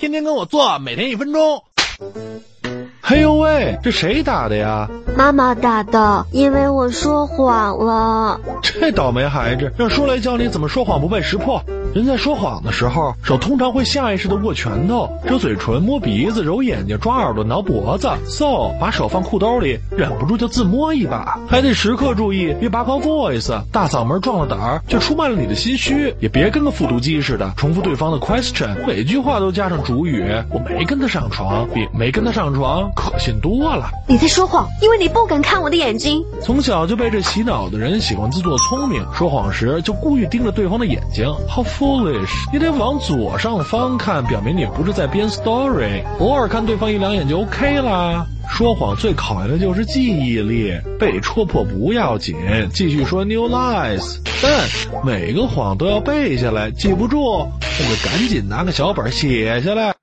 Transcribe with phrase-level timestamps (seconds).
[0.00, 1.64] 天天跟我做，每天一分钟。
[3.02, 4.88] 嘿呦喂，这谁打的呀？
[5.16, 8.40] 妈妈打的，因为我说谎了。
[8.62, 11.60] 这倒霉孩子，让叔来教你怎么说谎不被识破。
[11.98, 18.08] 人在说谎的时候，手通常会下意识的握拳头、遮嘴唇、摸鼻子、揉眼睛、抓耳朵、挠脖子。
[18.24, 26.14] So，把手放裤兜里，忍不住就自摸一把，还得时刻注意别拔高 voice，大嗓门壮了胆儿，就出卖了你的心虚。
[26.20, 30.24] 也别跟个复读机似的，重复对方的 question，每句话都加上主语。
[30.52, 33.90] 我没跟他上床，比没跟他上床可信多了。
[34.06, 36.24] 你在说谎，因为你不敢看我的眼睛。
[36.40, 41.26] 从小就被这洗脑的人喜欢自作聪明，说谎时就故意盯着对方的眼睛。
[41.48, 41.64] 好。
[41.88, 46.02] Foolish，你得往左上方看，表明你不是在编 story。
[46.18, 48.26] 偶尔看对方一两眼就 OK 啦。
[48.46, 50.70] 说谎最考验的就是记忆力，
[51.00, 52.36] 被戳破不要紧，
[52.74, 54.18] 继续说 new lies。
[54.42, 54.68] 但
[55.02, 59.94] 每个谎都要背下来，记不住，那就赶紧拿个小本写下来。